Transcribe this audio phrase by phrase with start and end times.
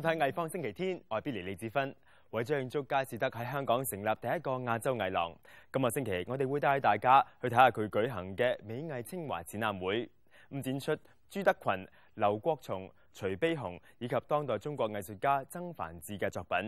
[0.00, 1.94] 睇艺方星期天，外 l y 李子芬
[2.30, 5.36] 伟庆祝佳士得喺香港成立第一个亚洲艺廊。
[5.70, 10.08] 今日星期，我哋会带大家去睇下佢举行嘅美艺清华展览会，
[10.50, 10.96] 咁展出
[11.28, 16.58] 朱德群、刘国松、徐悲鸿以及当代中国艺术家曾凡志嘅作品。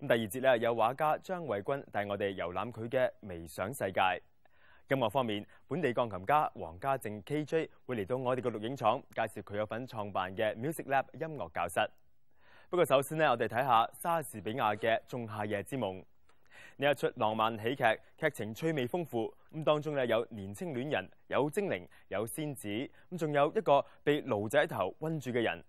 [0.00, 4.02] 咁第二节咧，有画家张伟君带我哋游览佢嘅微想世界。
[4.94, 11.90] 音乐方面，本地钢琴家黄家正 KJ 会嚟到我哋嘅录影厂，介绍佢有份创办嘅 Music Lab 音乐教室。
[12.70, 16.04] 不過首先呢，我哋睇下莎士比亞嘅《仲夏夜之夢》
[16.76, 17.82] 呢一出浪漫喜劇，
[18.16, 19.34] 劇情趣味豐富。
[19.52, 22.68] 咁當中呢，有年青戀人，有精靈，有仙子，
[23.10, 25.64] 咁仲有一個被爐仔頭溫住嘅人。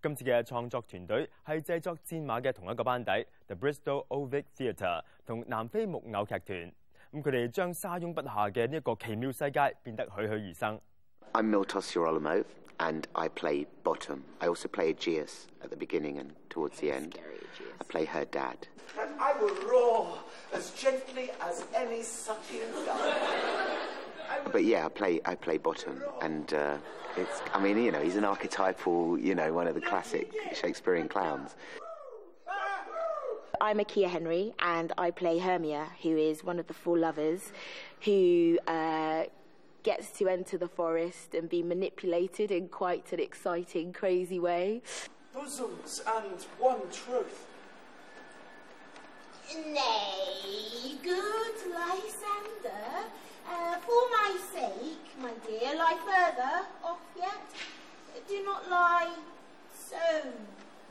[0.00, 6.72] 今次嘅創作團隊係製作《战馬》嘅同一個班底，The Bristol o Vic Theatre 同南非木偶劇團。
[7.14, 10.80] 咁佢哋將沙翁筆下嘅呢一個奇妙世界變得栩栩如生。
[12.80, 14.24] and I play Bottom.
[14.40, 17.18] I also play Aegeus at the beginning and towards the end.
[17.80, 18.68] I play her dad.
[19.00, 20.18] And I will roar
[20.52, 23.16] as gently as any sucking dove.
[24.52, 26.76] But yeah, I play I play Bottom, and uh,
[27.16, 31.08] it's I mean you know he's an archetypal you know one of the classic Shakespearean
[31.08, 31.54] clowns.
[33.60, 37.52] I'm Akia Henry, and I play Hermia, who is one of the four lovers
[38.04, 39.24] who uh,
[39.88, 44.82] gets to enter the forest and be manipulated in quite an exciting, crazy way.
[45.32, 47.46] Bosoms and one truth.
[49.54, 52.84] Nay, good Lysander,
[53.50, 57.46] uh, for my sake, my dear, lie further off yet.
[58.28, 59.10] Do not lie
[59.74, 60.20] so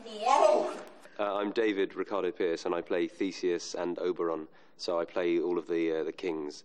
[0.04, 0.24] near.
[0.26, 0.76] Oh.
[1.20, 4.48] Uh, I'm David Ricardo Pierce, and I play Theseus and Oberon.
[4.76, 6.64] So I play all of the uh, the kings.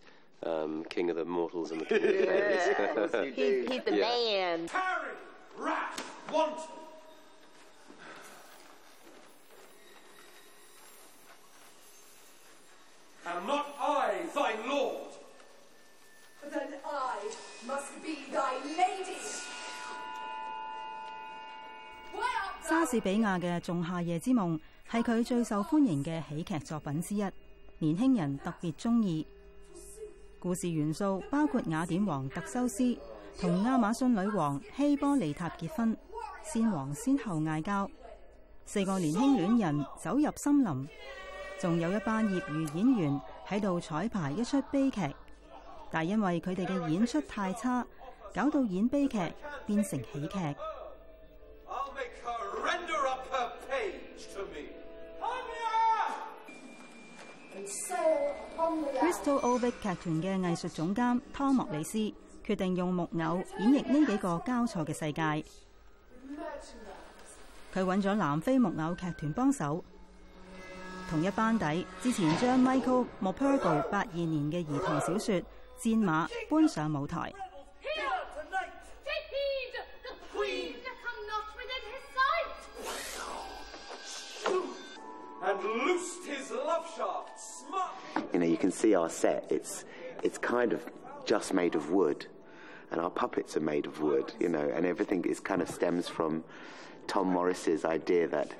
[22.69, 24.59] 莎士比亚嘅《仲夏夜之梦》
[24.91, 27.23] 系佢最受欢迎嘅喜剧作品之一，
[27.79, 29.25] 年轻人特别中意。
[30.43, 32.97] 故事元素包括雅典王特修斯
[33.39, 35.95] 同亚马逊女王希波利塔结婚，
[36.43, 37.89] 先王先后嗌交，
[38.65, 40.87] 四个年轻恋人走入森林，
[41.61, 44.99] 仲有一班业余演员喺度彩排一出悲剧，
[45.89, 47.87] 但因为佢哋嘅演出太差，
[48.35, 49.17] 搞到演悲剧
[49.65, 50.55] 变成喜剧。
[58.99, 61.97] Crystal Ovic 劇團嘅藝術總監湯莫里斯
[62.45, 65.21] 決定用木偶演繹呢幾個交錯嘅世界。
[67.73, 69.83] 佢揾咗南非木偶劇團幫手，
[71.09, 75.41] 同一班底之前將 Michael m o e r g o 八二年嘅兒童小说
[75.79, 76.27] 《战馬》
[76.59, 77.31] 搬上舞台。
[88.43, 89.45] know, you can see our set.
[89.49, 89.85] It's,
[90.23, 90.83] it's kind of
[91.25, 92.25] just made of wood,
[92.91, 96.07] and our puppets are made of wood, you know, and everything is kind of stems
[96.07, 96.43] from
[97.07, 98.51] Tom Morris's idea that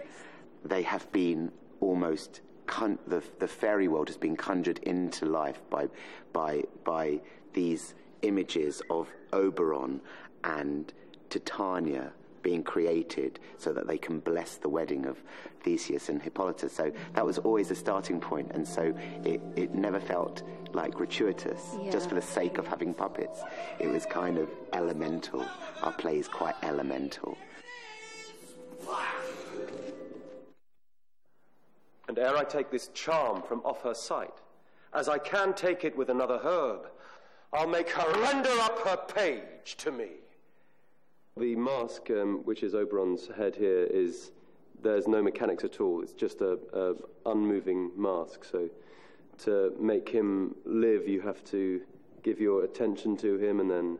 [0.63, 5.87] they have been almost con- the, the fairy world has been conjured into life by,
[6.31, 7.19] by, by
[7.53, 9.99] these images of Oberon
[10.43, 10.93] and
[11.29, 15.17] Titania being created so that they can bless the wedding of
[15.61, 16.69] Theseus and Hippolyta.
[16.69, 21.75] So that was always a starting point, and so it, it never felt like gratuitous
[21.81, 21.89] yeah.
[21.91, 23.39] just for the sake of having puppets.
[23.79, 25.45] It was kind of elemental.
[25.81, 27.37] Our play is quite elemental.
[32.09, 34.33] And ere I take this charm from off her sight,
[34.93, 36.87] as I can take it with another herb,
[37.51, 40.07] I'll make her render up her page to me.
[41.35, 44.31] The mask, um, which is Oberon's head here, is
[44.83, 46.03] there's no mechanics at all.
[46.03, 46.93] It's just a, a
[47.25, 48.43] unmoving mask.
[48.45, 48.69] So
[49.39, 51.81] to make him live, you have to
[52.21, 53.97] give your attention to him and then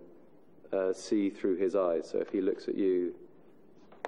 [0.72, 2.08] uh, see through his eyes.
[2.12, 3.16] So if he looks at you,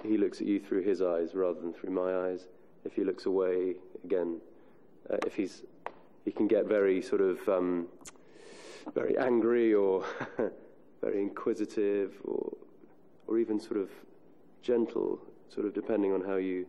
[0.04, 2.46] he looks at you through his eyes rather than through my eyes.
[2.84, 3.74] If he looks away,
[4.04, 4.36] again,
[5.10, 5.64] uh, if he's,
[6.24, 7.88] he can get very sort of um,
[8.94, 10.04] very angry or
[11.02, 12.54] very inquisitive or
[13.26, 13.90] or even sort of
[14.62, 16.66] gentle, sort of depending on how you,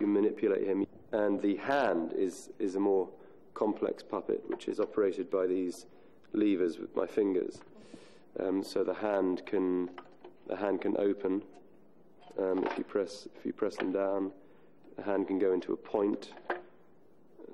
[0.00, 0.86] you manipulate him.
[1.12, 3.08] And the hand is, is a more
[3.54, 5.86] complex puppet, which is operated by these
[6.32, 7.60] levers with my fingers.
[8.40, 9.90] Um, so the hand can
[10.48, 11.42] the hand can open
[12.38, 14.32] um, if you press if you press them down.
[14.96, 16.30] The hand can go into a point.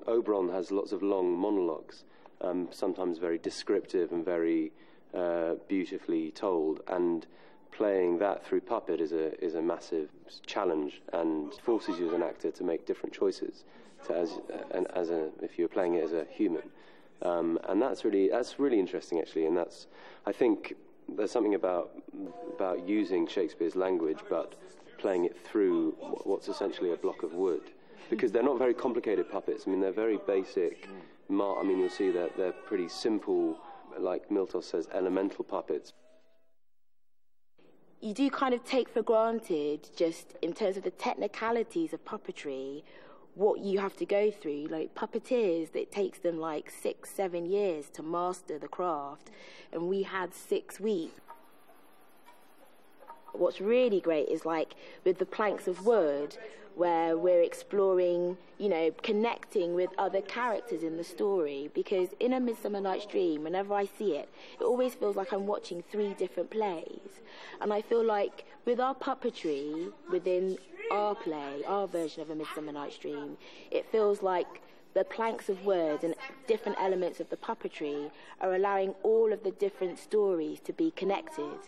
[0.06, 2.04] Oberon has lots of long monologues,
[2.40, 4.70] um, sometimes very descriptive and very
[5.12, 7.26] uh, beautifully told, and
[7.72, 10.08] playing that through puppet is a is a massive
[10.46, 13.64] challenge and forces you as an actor to make different choices
[14.06, 14.38] to as
[14.70, 16.62] and as a if you're playing it as a human
[17.22, 19.86] um, and that's really that's really interesting actually and that's
[20.26, 20.74] I think
[21.08, 21.90] there's something about
[22.54, 24.54] about using Shakespeare's language but
[24.98, 25.92] playing it through
[26.24, 27.70] what's essentially a block of wood
[28.10, 30.88] because they're not very complicated puppets I mean they're very basic
[31.30, 33.58] I mean you'll see that they're pretty simple
[33.98, 35.92] like Miltos says elemental puppets
[38.00, 42.82] you do kind of take for granted, just in terms of the technicalities of puppetry,
[43.34, 44.66] what you have to go through.
[44.70, 49.30] Like puppeteers, it takes them like six, seven years to master the craft,
[49.72, 51.20] and we had six weeks.
[53.32, 54.74] What's really great is like
[55.04, 56.36] with the planks of wood,
[56.78, 61.68] where we're exploring, you know, connecting with other characters in the story.
[61.74, 64.28] Because in A Midsummer Night's Dream, whenever I see it,
[64.60, 67.20] it always feels like I'm watching three different plays.
[67.60, 70.56] And I feel like with our puppetry within
[70.92, 73.36] our play, our version of A Midsummer Night's Dream,
[73.72, 74.62] it feels like
[74.94, 76.14] the planks of words and
[76.46, 78.08] different elements of the puppetry
[78.40, 81.58] are allowing all of the different stories to be connected.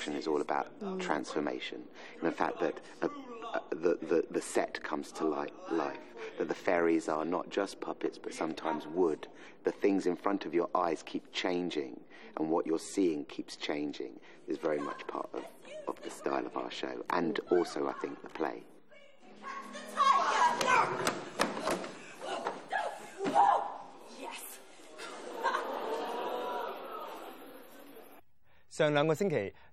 [0.00, 0.66] production is all about
[0.98, 1.82] transformation
[2.14, 3.10] and the fact that a, uh,
[3.52, 5.98] uh, the, the, the, set comes to life, life,
[6.38, 9.28] that the fairies are not just puppets but sometimes wood.
[9.64, 12.00] The things in front of your eyes keep changing
[12.38, 14.12] and what you're seeing keeps changing
[14.48, 15.44] is very much part of,
[15.86, 18.64] of the style of our show and also, I think, the play.
[28.70, 29.52] 上兩個星期，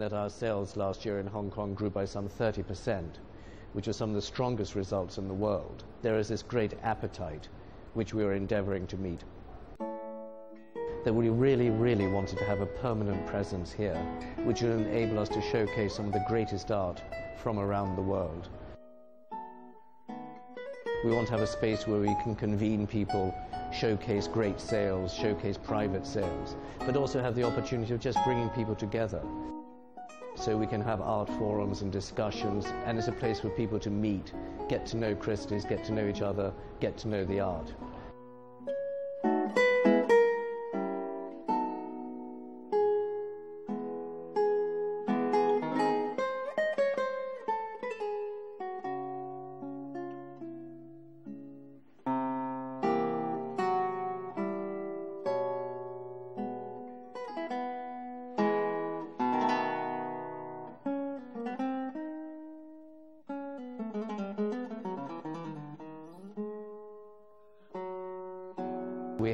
[0.00, 3.04] that our sales last year in Hong Kong grew by some 30%,
[3.74, 5.84] which are some of the strongest results in the world.
[6.02, 7.48] There is this great appetite
[7.94, 9.20] which we are endeavoring to meet.
[11.04, 13.96] That we really, really wanted to have a permanent presence here,
[14.44, 17.02] which would enable us to showcase some of the greatest art
[17.42, 18.48] from around the world.
[21.04, 23.34] We want to have a space where we can convene people,
[23.72, 28.74] showcase great sales, showcase private sales, but also have the opportunity of just bringing people
[28.74, 29.20] together
[30.40, 33.90] so we can have art forums and discussions, and it's a place for people to
[33.90, 34.32] meet,
[34.70, 37.74] get to know Christie's, get to know each other, get to know the art.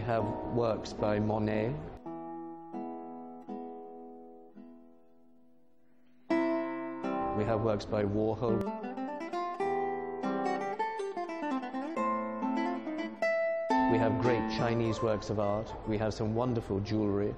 [0.07, 1.75] have works by Monet.
[7.39, 8.61] We have works by Warhol.
[13.91, 15.73] We have great Chinese works of art.
[15.89, 17.35] We have some wonderful jewelry.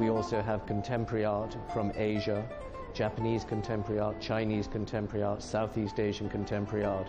[0.00, 2.44] We also have contemporary art from Asia,
[2.92, 7.08] Japanese contemporary art, Chinese contemporary art, Southeast Asian contemporary art.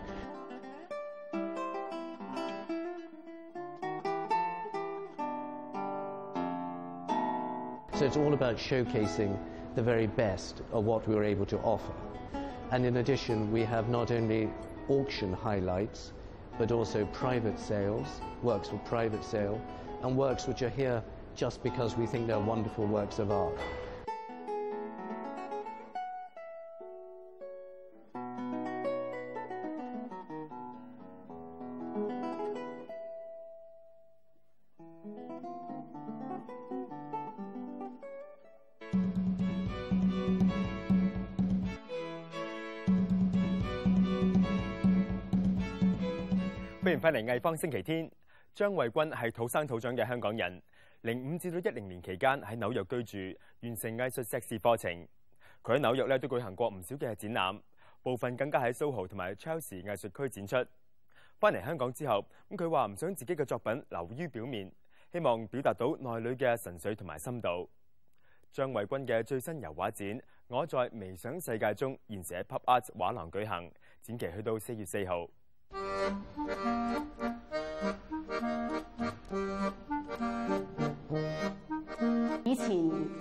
[8.02, 9.38] So it's all about showcasing
[9.76, 11.94] the very best of what we were able to offer.
[12.72, 14.50] And in addition, we have not only
[14.90, 16.12] auction highlights,
[16.58, 18.08] but also private sales,
[18.42, 19.62] works for private sale,
[20.02, 21.04] and works which are here
[21.36, 23.60] just because we think they're wonderful works of art.
[47.12, 48.10] 嚟艺方星期天，
[48.54, 50.62] 张卫军系土生土长嘅香港人。
[51.02, 53.04] 零五至到一零年期间喺纽约居
[53.36, 55.08] 住，完成艺术硕士课程。
[55.62, 57.60] 佢喺纽约咧都举行过唔少嘅展览，
[58.02, 60.72] 部分更加喺 SoHo 同埋 c h r l e a 艺术区展出。
[61.38, 64.72] 翻嚟香港之后，咁佢话唔想自己嘅作品流于表面，
[65.12, 67.70] 希望表达到内里嘅神粹同埋深度。
[68.54, 70.08] 张卫军嘅最新油画展
[70.48, 75.28] 《我在微想世界中》现时喺 Pop Art 画廊举行，展期去到四月四号。
[82.44, 82.68] 以前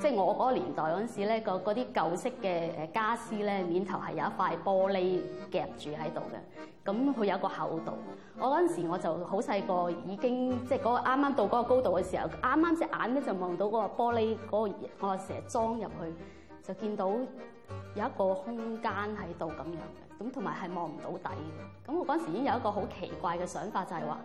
[0.00, 1.76] 即系我嗰个年代嗰阵时咧，个嗰啲
[2.10, 6.64] 旧式嘅诶家私咧，面头系有一块玻璃夹住喺度嘅。
[6.90, 7.92] 咁佢有一个厚度。
[8.38, 16.14] 我嗰阵时我就好细个，已经即系嗰个啱啱到嗰个高度嘅时候，啱啱只眼咧就望到嗰个玻璃嗰个我成日装入去，
[16.62, 20.09] 就见到有一个空间喺度咁样嘅。
[20.20, 24.20] 咁同埋係望唔到底嘅，咁我嗰陣時已經有一個好奇怪嘅想法，就係話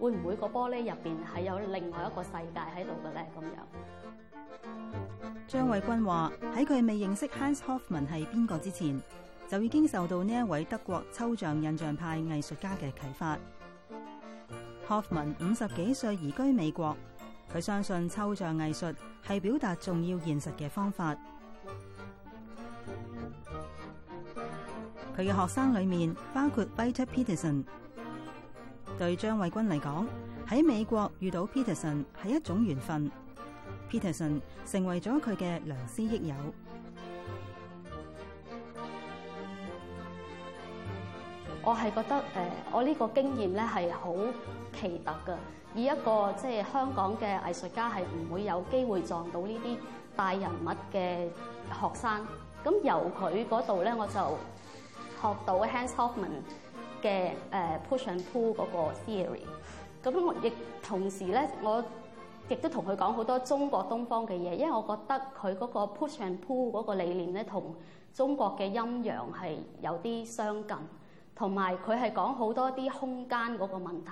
[0.00, 3.30] 會唔會個玻璃入邊係有另外一個世界喺度嘅咧？
[3.36, 4.94] 咁樣，
[5.46, 8.98] 張偉君話喺佢未認識 Hans Hofman f 係邊個之前，
[9.46, 13.38] 就已經受到呢一位德國抽象印象派藝術家嘅啟發。
[14.88, 16.96] Hofman 五十幾歲移居美國，
[17.54, 18.94] 佢相信抽象藝術
[19.26, 21.14] 係表達重要現實嘅方法。
[25.16, 27.62] 佢嘅學生裏面包括 Peter Peterson。
[28.98, 30.04] 對張卫軍嚟講，
[30.48, 33.10] 喺美國遇到 Peterson 係一種緣分。
[33.90, 36.34] Peterson 成為咗佢嘅良師益友。
[41.62, 42.22] 我係覺得誒，
[42.72, 44.14] 我呢個經驗咧係好
[44.80, 45.38] 奇特噶。
[45.76, 49.76] 以一個即係香港嘅藝術家，係唔會有機會撞到呢啲
[50.16, 51.28] 大人物嘅
[51.70, 52.26] 學生。
[52.64, 54.38] 咁由佢嗰度咧，我就。
[55.24, 56.44] 學到 h a n d h o f m a n
[57.02, 59.40] 嘅誒 push and pull 嗰個 theory，
[60.02, 60.52] 咁亦
[60.82, 61.82] 同時咧，我
[62.50, 67.74] 亦都同佢講好多中國東方嘅嘢，因為我覺得佢嗰個 push and pull 嗰個理念咧，同
[68.12, 70.76] 中國嘅陰陽係有啲相近，
[71.34, 74.10] 同埋佢係講好多啲空間嗰個問題，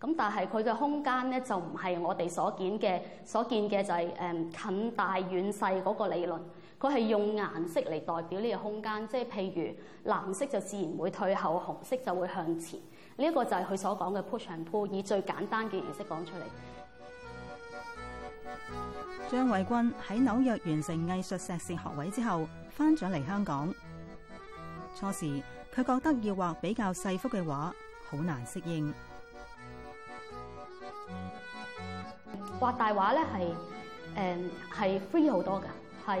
[0.00, 4.32] 咁但係佢嘅空間咧就唔係我哋所見嘅，所見嘅就係誒
[4.68, 6.38] 近大遠細嗰個理論。
[6.78, 12.78] 佢係用顏色嚟代表呢個空間，即係譬如藍色就自然會退後，紅色就會向前。
[13.16, 16.42] 呢一個就係佢所講嘅 push and pull，以最簡單嘅形式講出嚟。
[19.30, 23.72] 張伟君喺紐約完成藝術碩士學位之後，翻咗嚟香港。
[24.94, 25.42] 初時
[25.74, 27.74] 佢覺得要画比較細幅嘅画，
[28.10, 28.92] 好難適應。
[32.60, 33.54] 画大画咧係
[34.16, 34.38] 诶
[34.74, 35.66] 係 free 好多噶，
[36.06, 36.20] 係。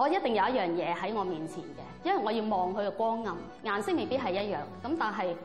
[0.00, 5.36] 我一定有一樣嘢喺我面前嘅，因為我要望佢嘅光暗、顏色未必係一樣，咁但係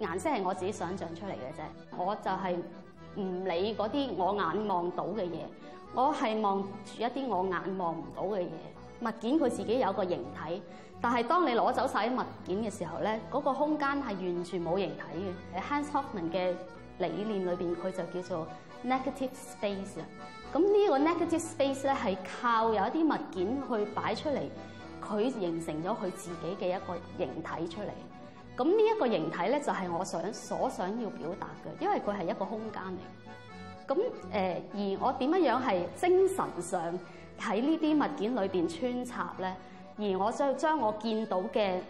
[0.00, 1.60] 顏色係我自己想象出嚟嘅啫。
[1.96, 2.54] 我就係
[3.14, 5.36] 唔理嗰啲我眼望到嘅嘢，
[5.94, 8.48] 我係望住一啲我眼望唔到嘅嘢。
[9.02, 10.62] 物件佢自己有個形體，
[11.00, 15.60] 但係當你攞走晒啲物件嘅時候咧，嗰個空間係完全冇形體嘅。
[15.60, 18.46] h a n d s h o c k e n 嘅理念裏邊，佢就叫做
[18.84, 20.00] negative space。
[20.00, 20.34] 啊。
[20.52, 24.40] 咁呢個 negative space 咧係靠有一啲物件去擺出嚟，
[25.04, 27.90] 佢形成咗佢自己嘅一個形體出嚟。
[28.56, 32.98] 咁呢一個形體咧就係我想所想要表達嘅，因為佢係一個空間嚟。
[33.86, 36.98] 咁誒而我點樣樣係精神上
[37.40, 39.54] 喺呢啲物件裏邊穿插咧，
[39.98, 41.80] 而我將將我見到嘅。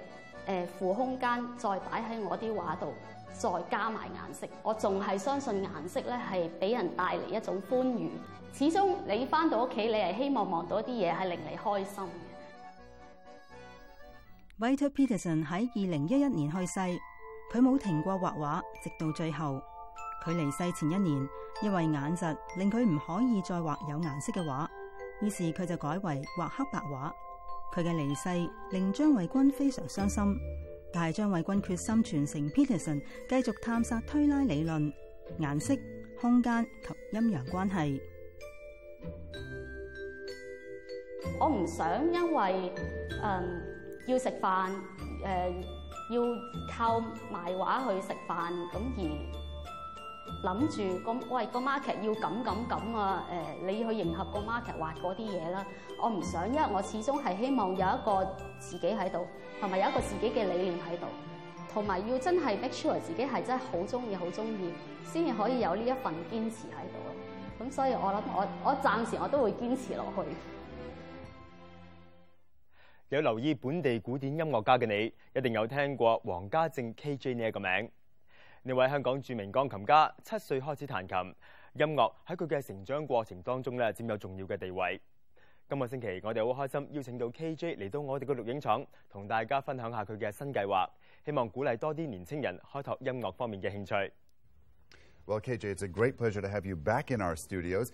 [0.46, 2.94] 誒負空間再擺喺我啲畫度，
[3.32, 4.46] 再加埋顏色。
[4.62, 8.12] 我仲係相信顏色咧係俾人帶嚟一種歡愉。
[8.52, 12.08] 始終你翻到屋企，你係希望望到一啲嘢係令你開心嘅。
[14.58, 16.80] w a t e r Peterson 喺二零一一年去世，
[17.52, 19.60] 佢冇停過畫畫，直到最後。
[20.24, 21.28] 佢離世前一年，
[21.60, 22.24] 因為眼疾
[22.56, 24.66] 令佢唔可以再畫有顏色嘅畫，
[25.20, 27.12] 於是佢就改為畫黑白畫。
[27.72, 28.28] 佢嘅离世
[28.70, 30.38] 令张卫军非常伤心，
[30.92, 34.92] 但系张卫军决心传承 Peterson，继续探索推拉理论、
[35.38, 35.74] 颜色、
[36.20, 38.00] 空间及阴阳关系。
[41.40, 42.72] 我唔想因为
[43.22, 43.60] 嗯
[44.06, 44.72] 要食饭，
[45.24, 45.52] 诶
[46.12, 46.22] 要
[46.72, 49.45] 靠卖画去食饭咁而。
[50.46, 53.26] 諗住咁，喂個 market 要咁咁咁啊！
[53.64, 55.66] 誒，你去迎合個 market 畫嗰啲嘢啦。
[56.00, 58.24] 我唔想，因為我始終係希望有一個
[58.60, 59.26] 自己喺度，
[59.60, 61.06] 同埋有一個自己嘅理念喺度，
[61.74, 64.72] 同埋要真係 make sure 自己係真係好中意、好中意，
[65.06, 67.64] 先至可以有呢一份堅持喺度咯。
[67.66, 70.32] 咁所以我諗，我我暫時我都會堅持落去。
[73.08, 77.90] 有留意本地古典音樂家嘅你，一定有聽過黃家正 KJ 呢一個名。
[78.66, 81.32] 呢位香港著名鋼琴家，七歲開始彈琴，
[81.74, 85.00] 音樂喺佢嘅成長過程當中咧佔有重要嘅地位。
[85.68, 90.84] 今個星期我哋好開心邀請到 KJ 嚟到我哋嘅錄影廠，同大家分享下佢嘅新計劃，
[91.24, 94.12] 希望鼓勵多啲年青人開拓音樂方面嘅興趣。
[95.26, 97.92] Well, KJ, it's a great pleasure to have you back in our studios.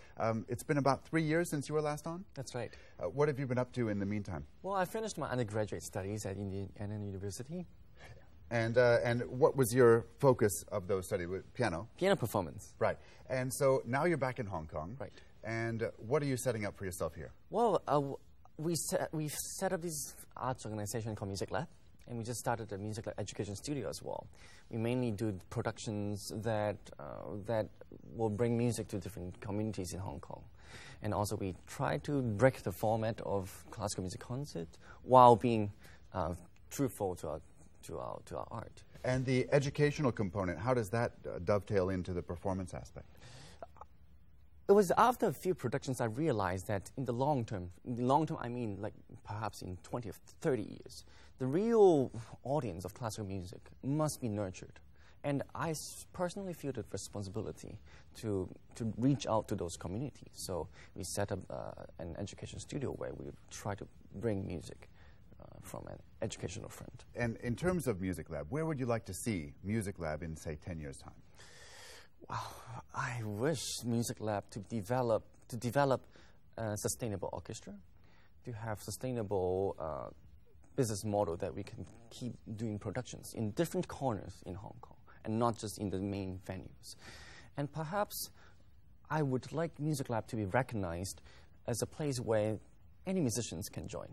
[0.49, 2.25] It's been about three years since you were last on.
[2.35, 2.71] That's right.
[2.99, 4.45] What have you been up to in the meantime?
[4.63, 7.67] Well, I finished my undergraduate studies at Indian a University.
[8.53, 11.27] And, uh, and what was your focus of those studies?
[11.55, 11.89] Piano?
[11.99, 12.75] Piano performance.
[12.79, 12.99] Right.
[13.31, 14.95] And so now you're back in Hong Kong.
[15.01, 15.11] Right.
[15.43, 17.31] And what are you setting up for yourself here?
[17.49, 18.03] Well, uh,
[18.59, 21.67] we set, we've set up this arts organization called Music Lab,
[22.07, 24.27] and we just started a music education studio as well.
[24.69, 27.05] We mainly do productions that, uh,
[27.47, 27.71] that
[28.15, 30.43] will bring music to different communities in Hong Kong.
[31.03, 34.69] And also we try to break the format of classical music concert
[35.05, 35.73] while being
[36.13, 36.35] uh,
[36.69, 37.41] truthful to our
[37.83, 38.83] to our, to our art.
[39.05, 43.07] And the educational component, how does that uh, dovetail into the performance aspect?
[44.69, 48.27] It was after a few productions I realized that in the long term, the long
[48.27, 48.95] term I mean like
[49.27, 51.05] perhaps in 20 or 30 years,
[51.39, 52.13] the real
[52.45, 54.79] audience of classical music must be nurtured.
[55.25, 55.75] And I
[56.13, 57.79] personally feel the responsibility
[58.19, 60.31] to, to reach out to those communities.
[60.33, 64.89] So we set up uh, an education studio where we try to bring music
[65.41, 67.05] uh, from it educational friend.
[67.17, 70.37] And in terms of Music Lab, where would you like to see Music Lab in,
[70.37, 71.13] say, 10 years' time?
[72.31, 72.47] Wow,
[72.95, 76.01] I wish Music Lab to develop, to develop
[76.57, 77.75] a sustainable orchestra,
[78.45, 80.09] to have sustainable uh,
[80.77, 85.39] business model that we can keep doing productions in different corners in Hong Kong and
[85.39, 86.95] not just in the main venues.
[87.57, 88.31] And perhaps
[89.11, 91.21] I would like Music Lab to be recognized
[91.67, 92.59] as a place where
[93.07, 94.09] any musicians can join.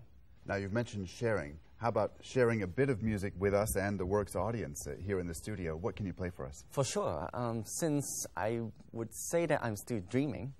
[0.48, 1.58] Now, you've mentioned sharing.
[1.80, 5.22] How about sharing a bit of music with us and the Works audience uh, here
[5.22, 5.78] in the studio?
[5.78, 6.66] What can you play for us?
[6.72, 7.30] For sure.
[7.34, 8.60] Um, since I
[8.92, 10.52] would say that I'm still dreaming,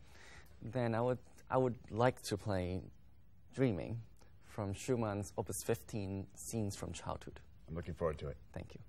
[0.62, 1.18] then I would,
[1.52, 2.80] I would like to play
[3.54, 4.00] Dreaming
[4.48, 7.42] from Schumann's Opus 15, Scenes from Childhood.
[7.68, 8.38] I'm looking forward to it.
[8.54, 8.80] Thank you.